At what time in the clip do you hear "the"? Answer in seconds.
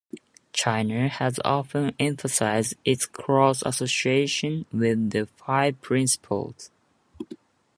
5.11-5.27